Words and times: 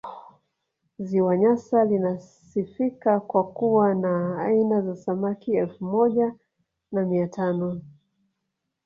ziwa 0.99 1.37
nyasa 1.37 1.85
linasifika 1.85 3.19
kwa 3.19 3.43
kuwa 3.47 3.95
na 3.95 4.41
aina 4.43 4.81
za 4.81 4.95
samaki 4.95 5.55
elfu 5.57 5.85
moja 5.85 6.35
na 6.91 7.05
mia 7.05 7.27
tano 7.27 7.81